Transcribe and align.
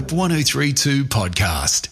Hope 0.00 0.12
1032 0.12 1.04
podcast. 1.04 1.90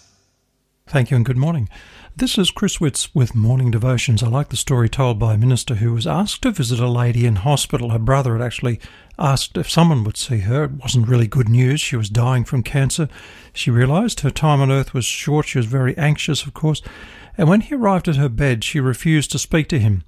Thank 0.87 1.11
you 1.11 1.17
and 1.17 1.23
good 1.23 1.37
morning. 1.37 1.69
This 2.15 2.39
is 2.39 2.49
Chris 2.49 2.81
Witts 2.81 3.13
with 3.13 3.35
Morning 3.35 3.69
Devotions. 3.69 4.23
I 4.23 4.29
like 4.29 4.49
the 4.49 4.57
story 4.57 4.89
told 4.89 5.19
by 5.19 5.35
a 5.35 5.37
minister 5.37 5.75
who 5.75 5.93
was 5.93 6.07
asked 6.07 6.41
to 6.41 6.49
visit 6.49 6.79
a 6.79 6.89
lady 6.89 7.27
in 7.27 7.35
hospital. 7.35 7.91
Her 7.91 7.99
brother 7.99 8.33
had 8.35 8.43
actually 8.43 8.79
asked 9.19 9.57
if 9.57 9.69
someone 9.69 10.03
would 10.05 10.17
see 10.17 10.39
her. 10.39 10.63
It 10.63 10.71
wasn't 10.71 11.07
really 11.07 11.27
good 11.27 11.49
news. 11.49 11.81
She 11.81 11.95
was 11.95 12.09
dying 12.09 12.45
from 12.45 12.63
cancer. 12.63 13.09
She 13.53 13.69
realized 13.69 14.21
her 14.21 14.31
time 14.31 14.59
on 14.59 14.71
earth 14.71 14.91
was 14.91 15.05
short. 15.05 15.45
She 15.45 15.59
was 15.59 15.67
very 15.67 15.95
anxious, 15.95 16.47
of 16.47 16.55
course. 16.55 16.81
And 17.37 17.47
when 17.47 17.61
he 17.61 17.75
arrived 17.75 18.07
at 18.07 18.15
her 18.15 18.27
bed, 18.27 18.63
she 18.63 18.79
refused 18.79 19.31
to 19.33 19.37
speak 19.37 19.67
to 19.67 19.77
him. 19.77 20.03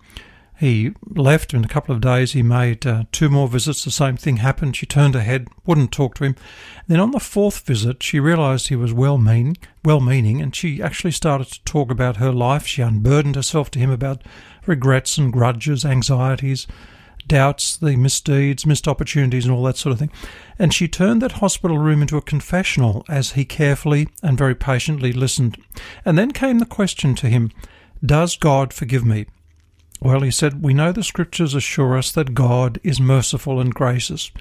He 0.62 0.94
left 1.10 1.56
in 1.56 1.66
a 1.66 1.68
couple 1.68 1.96
of 1.96 2.02
days. 2.02 2.34
He 2.34 2.44
made 2.44 2.86
uh, 2.86 3.06
two 3.12 3.30
more 3.30 3.48
visits. 3.48 3.84
The 3.84 3.90
same 3.90 4.16
thing 4.16 4.38
happened. 4.38 4.76
She 4.76 4.86
turned 4.86 5.16
her 5.16 5.22
head, 5.22 5.48
wouldn't 5.66 5.92
talk 5.92 6.14
to 6.16 6.24
him. 6.24 6.36
Then 6.88 7.00
on 7.00 7.10
the 7.10 7.20
fourth 7.20 7.62
visit, 7.62 8.04
she 8.04 8.20
realized 8.20 8.68
he 8.68 8.76
was 8.76 8.94
well 8.94 9.18
meaning, 9.18 9.58
well 9.84 10.00
meaning, 10.00 10.40
and 10.40 10.56
she 10.56 10.80
actually 10.80 11.14
started 11.14 11.48
to 11.48 11.64
talk 11.64 11.90
about 11.90 12.18
her 12.18 12.32
life. 12.32 12.68
She 12.68 12.84
unburdened 12.84 13.38
herself 13.38 13.72
to 13.72 13.80
him 13.80 13.90
about 13.90 14.22
regrets 14.68 15.18
and 15.18 15.34
grudges, 15.34 15.84
anxieties, 15.84 16.68
doubts, 17.26 17.76
the 17.76 17.96
misdeeds, 17.96 18.64
missed 18.64 18.88
opportunities, 18.88 19.46
and 19.46 19.56
all 19.56 19.64
that 19.64 19.78
sort 19.78 19.94
of 19.94 19.98
thing. 19.98 20.12
And 20.60 20.72
she 20.72 20.88
turned 20.88 21.24
that 21.24 21.32
hospital 21.32 21.80
room 21.80 22.04
into 22.04 22.18
a 22.18 22.22
confessional 22.22 23.04
as 23.10 23.32
he 23.32 23.46
carefully 23.46 24.10
and 24.22 24.38
very 24.38 24.54
patiently 24.54 25.12
listened. 25.12 25.58
And 26.06 26.20
then 26.20 26.30
came 26.30 26.60
the 26.60 26.68
question 26.68 27.16
to 27.16 27.30
him 27.30 27.50
Does 28.06 28.38
God 28.38 28.74
forgive 28.74 29.04
me? 29.04 29.26
Well, 30.02 30.22
he 30.22 30.32
said, 30.32 30.64
We 30.64 30.74
know 30.74 30.92
the 30.92 31.04
scriptures 31.04 31.54
assure 31.54 31.98
us 31.98 32.12
that 32.12 32.34
God 32.34 32.80
is 32.84 33.00
merciful 33.00 33.60
and 33.60 33.74
gracious. 33.74 34.32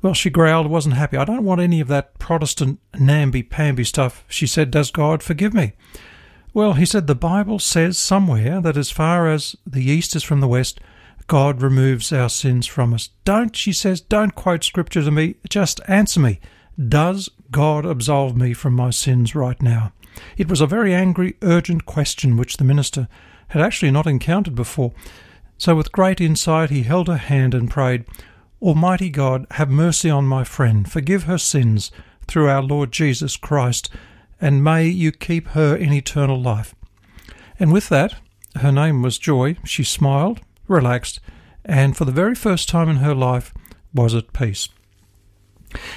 Well, 0.00 0.14
she 0.14 0.30
growled, 0.30 0.68
wasn't 0.68 0.94
happy. 0.94 1.16
I 1.16 1.24
don't 1.24 1.44
want 1.44 1.60
any 1.60 1.80
of 1.80 1.88
that 1.88 2.18
Protestant 2.18 2.80
namby-pamby 2.98 3.84
stuff. 3.84 4.24
She 4.28 4.46
said, 4.46 4.70
Does 4.70 4.90
God 4.90 5.22
forgive 5.22 5.52
me? 5.52 5.72
Well, 6.54 6.72
he 6.72 6.86
said, 6.86 7.06
the 7.06 7.14
Bible 7.14 7.58
says 7.58 7.98
somewhere 7.98 8.60
that 8.60 8.76
as 8.76 8.90
far 8.90 9.28
as 9.28 9.54
the 9.66 9.84
east 9.84 10.16
is 10.16 10.24
from 10.24 10.40
the 10.40 10.48
west, 10.48 10.80
God 11.26 11.60
removes 11.62 12.12
our 12.12 12.30
sins 12.30 12.66
from 12.66 12.94
us. 12.94 13.10
Don't, 13.24 13.54
she 13.54 13.72
says, 13.72 14.00
don't 14.00 14.34
quote 14.34 14.64
scripture 14.64 15.02
to 15.02 15.10
me. 15.10 15.36
Just 15.48 15.80
answer 15.86 16.20
me. 16.20 16.40
Does 16.78 17.28
God 17.50 17.84
absolve 17.84 18.36
me 18.36 18.54
from 18.54 18.74
my 18.74 18.90
sins 18.90 19.34
right 19.34 19.60
now? 19.60 19.92
It 20.36 20.48
was 20.48 20.60
a 20.60 20.66
very 20.66 20.94
angry, 20.94 21.34
urgent 21.42 21.86
question 21.86 22.36
which 22.36 22.56
the 22.56 22.64
minister 22.64 23.08
had 23.48 23.62
actually 23.62 23.90
not 23.90 24.06
encountered 24.06 24.54
before. 24.54 24.92
So, 25.56 25.74
with 25.74 25.90
great 25.90 26.20
insight, 26.20 26.70
he 26.70 26.82
held 26.82 27.08
her 27.08 27.16
hand 27.16 27.52
and 27.52 27.68
prayed, 27.68 28.04
Almighty 28.62 29.10
God, 29.10 29.46
have 29.52 29.70
mercy 29.70 30.08
on 30.08 30.26
my 30.26 30.44
friend, 30.44 30.90
forgive 30.90 31.24
her 31.24 31.38
sins 31.38 31.90
through 32.28 32.48
our 32.48 32.62
Lord 32.62 32.92
Jesus 32.92 33.36
Christ, 33.36 33.90
and 34.40 34.62
may 34.62 34.86
you 34.86 35.10
keep 35.10 35.48
her 35.48 35.74
in 35.74 35.92
eternal 35.92 36.40
life. 36.40 36.76
And 37.58 37.72
with 37.72 37.88
that, 37.88 38.16
her 38.56 38.70
name 38.70 39.02
was 39.02 39.18
Joy. 39.18 39.56
She 39.64 39.82
smiled, 39.82 40.42
relaxed, 40.68 41.18
and 41.64 41.96
for 41.96 42.04
the 42.04 42.12
very 42.12 42.36
first 42.36 42.68
time 42.68 42.88
in 42.88 42.96
her 42.96 43.14
life 43.14 43.52
was 43.92 44.14
at 44.14 44.32
peace. 44.32 44.68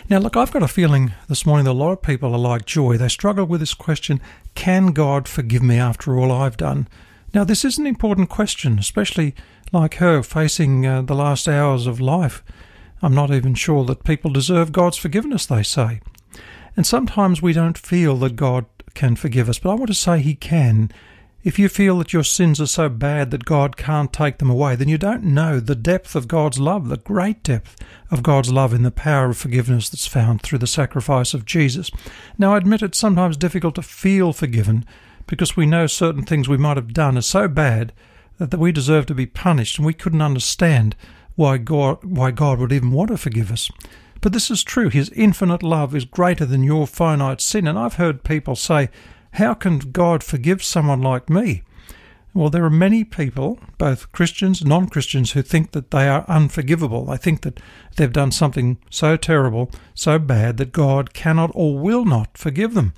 Now, 0.09 0.19
look, 0.19 0.35
I've 0.35 0.51
got 0.51 0.63
a 0.63 0.67
feeling 0.67 1.13
this 1.29 1.45
morning 1.45 1.65
that 1.65 1.71
a 1.71 1.73
lot 1.73 1.91
of 1.91 2.01
people 2.01 2.33
are 2.33 2.39
like 2.39 2.65
Joy. 2.65 2.97
They 2.97 3.07
struggle 3.07 3.45
with 3.45 3.59
this 3.59 3.73
question 3.73 4.19
Can 4.55 4.87
God 4.87 5.27
forgive 5.27 5.63
me 5.63 5.77
after 5.77 6.17
all 6.17 6.31
I've 6.31 6.57
done? 6.57 6.87
Now, 7.33 7.43
this 7.43 7.63
is 7.63 7.77
an 7.77 7.87
important 7.87 8.29
question, 8.29 8.77
especially 8.77 9.33
like 9.71 9.95
her 9.95 10.21
facing 10.21 10.85
uh, 10.85 11.01
the 11.01 11.15
last 11.15 11.47
hours 11.47 11.87
of 11.87 12.01
life. 12.01 12.43
I'm 13.01 13.15
not 13.15 13.31
even 13.31 13.55
sure 13.55 13.85
that 13.85 14.03
people 14.03 14.31
deserve 14.31 14.71
God's 14.71 14.97
forgiveness, 14.97 15.45
they 15.45 15.63
say. 15.63 16.01
And 16.75 16.85
sometimes 16.85 17.41
we 17.41 17.53
don't 17.53 17.77
feel 17.77 18.17
that 18.17 18.35
God 18.35 18.65
can 18.93 19.15
forgive 19.15 19.49
us, 19.49 19.59
but 19.59 19.71
I 19.71 19.75
want 19.75 19.87
to 19.87 19.93
say 19.93 20.19
He 20.19 20.35
can. 20.35 20.91
If 21.43 21.57
you 21.57 21.69
feel 21.69 21.97
that 21.97 22.13
your 22.13 22.23
sins 22.23 22.61
are 22.61 22.67
so 22.67 22.87
bad 22.87 23.31
that 23.31 23.45
God 23.45 23.75
can't 23.75 24.13
take 24.13 24.37
them 24.37 24.49
away, 24.49 24.75
then 24.75 24.87
you 24.87 24.99
don't 24.99 25.23
know 25.23 25.59
the 25.59 25.75
depth 25.75 26.15
of 26.15 26.27
God's 26.27 26.59
love, 26.59 26.87
the 26.87 26.97
great 26.97 27.41
depth 27.41 27.77
of 28.11 28.21
God's 28.21 28.51
love 28.51 28.73
in 28.73 28.83
the 28.83 28.91
power 28.91 29.31
of 29.31 29.37
forgiveness 29.37 29.89
that's 29.89 30.05
found 30.05 30.43
through 30.43 30.59
the 30.59 30.67
sacrifice 30.67 31.33
of 31.33 31.45
Jesus. 31.45 31.89
Now, 32.37 32.53
I 32.53 32.57
admit 32.57 32.83
it's 32.83 32.99
sometimes 32.99 33.37
difficult 33.37 33.73
to 33.75 33.81
feel 33.81 34.33
forgiven 34.33 34.85
because 35.25 35.57
we 35.57 35.65
know 35.65 35.87
certain 35.87 36.23
things 36.23 36.47
we 36.47 36.57
might 36.57 36.77
have 36.77 36.93
done 36.93 37.17
are 37.17 37.21
so 37.21 37.47
bad 37.47 37.91
that, 38.37 38.59
we 38.59 38.71
deserve 38.71 39.05
to 39.07 39.15
be 39.15 39.25
punished, 39.25 39.77
and 39.77 39.85
we 39.85 39.93
couldn't 39.93 40.21
understand 40.21 40.95
why 41.35 41.57
God, 41.57 42.03
why 42.03 42.31
God 42.31 42.59
would 42.59 42.71
even 42.71 42.91
want 42.91 43.09
to 43.09 43.17
forgive 43.17 43.51
us. 43.51 43.69
But 44.19 44.33
this 44.33 44.51
is 44.51 44.63
true. 44.63 44.89
His 44.89 45.09
infinite 45.11 45.63
love 45.63 45.95
is 45.95 46.05
greater 46.05 46.45
than 46.45 46.63
your 46.63 46.85
finite 46.85 47.41
sin. 47.41 47.67
And 47.67 47.77
I've 47.77 47.95
heard 47.95 48.23
people 48.23 48.55
say, 48.55 48.89
How 49.33 49.53
can 49.53 49.79
God 49.79 50.23
forgive 50.23 50.63
someone 50.63 51.01
like 51.01 51.29
me? 51.29 51.63
Well, 52.33 52.49
there 52.49 52.63
are 52.63 52.69
many 52.69 53.03
people, 53.03 53.59
both 53.77 54.11
Christians 54.13 54.61
and 54.61 54.69
non 54.69 54.87
Christians, 54.87 55.31
who 55.31 55.41
think 55.41 55.71
that 55.71 55.91
they 55.91 56.07
are 56.07 56.25
unforgivable. 56.29 57.05
They 57.05 57.17
think 57.17 57.41
that 57.41 57.59
they've 57.97 58.11
done 58.11 58.31
something 58.31 58.77
so 58.89 59.17
terrible, 59.17 59.69
so 59.93 60.17
bad, 60.17 60.57
that 60.57 60.71
God 60.71 61.13
cannot 61.13 61.51
or 61.53 61.77
will 61.77 62.05
not 62.05 62.37
forgive 62.37 62.73
them. 62.73 62.93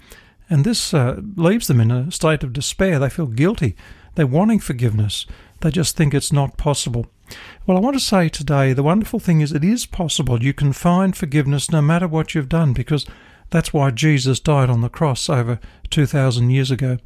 And 0.49 0.63
this 0.63 0.93
uh, 0.93 1.19
leaves 1.35 1.67
them 1.67 1.79
in 1.79 1.89
a 1.89 2.11
state 2.11 2.43
of 2.43 2.53
despair. 2.53 2.99
They 2.99 3.09
feel 3.09 3.25
guilty. 3.25 3.75
They're 4.15 4.27
wanting 4.27 4.59
forgiveness. 4.59 5.25
They 5.61 5.71
just 5.71 5.95
think 5.95 6.13
it's 6.13 6.31
not 6.31 6.57
possible. 6.57 7.07
Well, 7.65 7.77
I 7.77 7.79
want 7.79 7.95
to 7.95 7.99
say 7.99 8.29
today 8.29 8.73
the 8.73 8.83
wonderful 8.83 9.19
thing 9.19 9.41
is 9.41 9.51
it 9.51 9.63
is 9.63 9.85
possible. 9.87 10.43
You 10.43 10.53
can 10.53 10.73
find 10.73 11.15
forgiveness 11.15 11.71
no 11.71 11.81
matter 11.81 12.07
what 12.07 12.35
you've 12.35 12.49
done 12.49 12.73
because 12.73 13.05
that's 13.53 13.71
why 13.71 13.91
Jesus 13.91 14.39
died 14.39 14.71
on 14.71 14.81
the 14.81 14.89
cross 14.89 15.29
over 15.29 15.59
2,000 15.91 16.49
years 16.49 16.71
ago. 16.71 16.97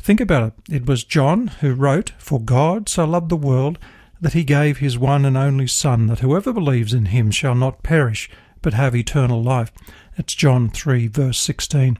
Think 0.00 0.20
about 0.20 0.52
it. 0.68 0.74
It 0.74 0.86
was 0.86 1.04
John 1.04 1.46
who 1.60 1.72
wrote, 1.72 2.10
For 2.18 2.40
God 2.40 2.88
so 2.88 3.04
loved 3.04 3.28
the 3.28 3.36
world 3.36 3.78
that 4.20 4.32
he 4.32 4.42
gave 4.42 4.78
his 4.78 4.98
one 4.98 5.24
and 5.24 5.36
only 5.36 5.68
Son, 5.68 6.08
that 6.08 6.18
whoever 6.18 6.52
believes 6.52 6.92
in 6.92 7.06
him 7.06 7.30
shall 7.30 7.54
not 7.54 7.84
perish, 7.84 8.28
but 8.60 8.74
have 8.74 8.96
eternal 8.96 9.40
life. 9.40 9.70
It's 10.16 10.34
John 10.34 10.68
3, 10.68 11.06
verse 11.06 11.38
16. 11.38 11.96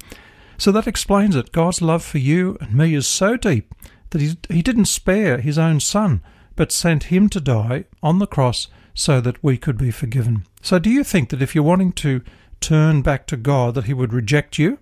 So 0.59 0.72
that 0.72 0.88
explains 0.88 1.37
it. 1.37 1.53
God's 1.53 1.81
love 1.81 2.03
for 2.03 2.19
you 2.19 2.59
and 2.61 2.75
me 2.75 2.97
is 2.97 3.06
so 3.06 3.37
deep 3.37 3.72
that 4.11 4.21
he, 4.21 4.37
he 4.49 4.61
didn't 4.61 4.87
spare 4.87 5.38
his 5.38 5.56
own 5.56 5.78
son, 5.78 6.21
but 6.56 6.72
sent 6.72 7.05
him 7.05 7.28
to 7.28 7.41
die 7.41 7.84
on 8.03 8.19
the 8.19 8.26
cross 8.26 8.66
so 8.93 9.21
that 9.21 9.41
we 9.41 9.56
could 9.56 9.78
be 9.78 9.93
forgiven. 9.93 10.44
So 10.62 10.81
do 10.81 10.91
you 10.91 11.05
think 11.05 11.28
that 11.28 11.43
if 11.43 11.55
you're 11.55 11.62
wanting 11.62 11.93
to 11.93 12.22
turn 12.65 13.03
back 13.03 13.27
to 13.27 13.37
God 13.37 13.75
that 13.75 13.85
he 13.85 13.93
would 13.93 14.13
reject 14.15 14.59
you? 14.59 14.79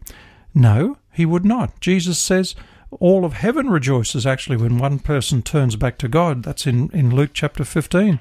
No, 0.54 0.98
he 1.12 1.26
would 1.26 1.44
not. 1.44 1.80
Jesus 1.80 2.18
says 2.18 2.54
all 3.00 3.24
of 3.24 3.32
heaven 3.32 3.70
rejoices 3.70 4.24
actually 4.24 4.56
when 4.56 4.78
one 4.78 4.98
person 5.00 5.42
turns 5.42 5.74
back 5.74 5.98
to 5.98 6.08
God. 6.08 6.44
That's 6.44 6.66
in, 6.66 6.90
in 6.90 7.14
Luke 7.14 7.30
chapter 7.32 7.64
15. 7.64 8.20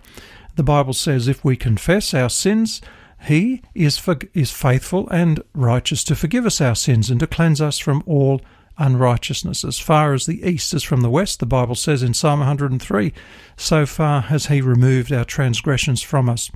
The 0.55 0.63
Bible 0.63 0.93
says 0.93 1.27
if 1.27 1.45
we 1.45 1.55
confess 1.55 2.13
our 2.13 2.29
sins, 2.29 2.81
he 3.27 3.61
is, 3.75 3.99
for, 3.99 4.17
is 4.33 4.51
faithful 4.51 5.07
and 5.09 5.43
righteous 5.53 6.03
to 6.05 6.15
forgive 6.15 6.45
us 6.45 6.59
our 6.59 6.75
sins 6.75 7.11
and 7.11 7.19
to 7.19 7.27
cleanse 7.27 7.61
us 7.61 7.77
from 7.77 8.01
all 8.07 8.41
unrighteousness. 8.81 9.63
As 9.63 9.79
far 9.79 10.13
as 10.13 10.25
the 10.25 10.43
east 10.43 10.73
is 10.73 10.83
from 10.83 11.01
the 11.01 11.09
west, 11.09 11.39
the 11.39 11.45
Bible 11.45 11.75
says 11.75 12.03
in 12.03 12.13
Psalm 12.13 12.39
103, 12.39 13.13
so 13.55 13.85
far 13.85 14.21
has 14.21 14.47
he 14.47 14.59
removed 14.59 15.13
our 15.13 15.23
transgressions 15.23 16.01
from 16.01 16.27
us. 16.27 16.51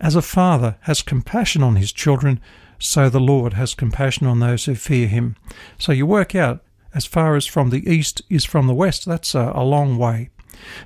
As 0.00 0.16
a 0.16 0.22
father 0.22 0.76
has 0.82 1.00
compassion 1.00 1.62
on 1.62 1.76
his 1.76 1.92
children, 1.92 2.40
so 2.78 3.08
the 3.08 3.20
Lord 3.20 3.54
has 3.54 3.74
compassion 3.74 4.26
on 4.26 4.40
those 4.40 4.64
who 4.64 4.74
fear 4.74 5.06
him. 5.06 5.36
So 5.78 5.92
you 5.92 6.06
work 6.06 6.34
out, 6.34 6.62
as 6.92 7.06
far 7.06 7.36
as 7.36 7.46
from 7.46 7.70
the 7.70 7.88
east 7.88 8.20
is 8.28 8.44
from 8.44 8.66
the 8.66 8.74
west, 8.74 9.06
that's 9.06 9.34
a, 9.34 9.52
a 9.54 9.62
long 9.62 9.96
way. 9.96 10.30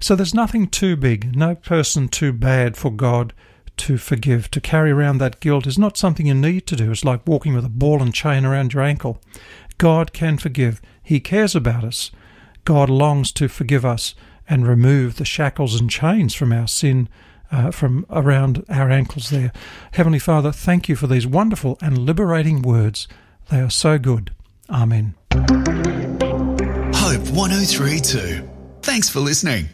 So 0.00 0.14
there's 0.14 0.34
nothing 0.34 0.68
too 0.68 0.96
big, 0.96 1.34
no 1.34 1.54
person 1.54 2.08
too 2.08 2.32
bad 2.32 2.76
for 2.76 2.90
God 2.90 3.32
to 3.76 3.96
forgive. 3.96 4.50
To 4.52 4.60
carry 4.60 4.90
around 4.90 5.18
that 5.18 5.40
guilt 5.40 5.66
is 5.66 5.78
not 5.78 5.96
something 5.96 6.26
you 6.26 6.34
need 6.34 6.66
to 6.68 6.76
do. 6.76 6.90
It's 6.90 7.04
like 7.04 7.26
walking 7.26 7.54
with 7.54 7.64
a 7.64 7.70
ball 7.70 8.02
and 8.02 8.14
chain 8.14 8.44
around 8.44 8.72
your 8.72 8.82
ankle. 8.82 9.20
God 9.84 10.14
can 10.14 10.38
forgive. 10.38 10.80
He 11.02 11.20
cares 11.20 11.54
about 11.54 11.84
us. 11.84 12.10
God 12.64 12.88
longs 12.88 13.30
to 13.32 13.48
forgive 13.48 13.84
us 13.84 14.14
and 14.48 14.66
remove 14.66 15.16
the 15.16 15.26
shackles 15.26 15.78
and 15.78 15.90
chains 15.90 16.32
from 16.34 16.54
our 16.54 16.66
sin 16.66 17.06
uh, 17.52 17.70
from 17.70 18.06
around 18.08 18.64
our 18.70 18.90
ankles 18.90 19.28
there. 19.28 19.52
Heavenly 19.92 20.18
Father, 20.18 20.52
thank 20.52 20.88
you 20.88 20.96
for 20.96 21.06
these 21.06 21.26
wonderful 21.26 21.76
and 21.82 21.98
liberating 21.98 22.62
words. 22.62 23.06
They 23.50 23.60
are 23.60 23.68
so 23.68 23.98
good. 23.98 24.30
Amen. 24.70 25.16
Hope 25.34 25.44
1032. 27.28 28.48
Thanks 28.80 29.10
for 29.10 29.20
listening. 29.20 29.68